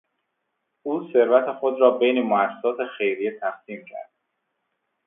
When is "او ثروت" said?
0.83-1.59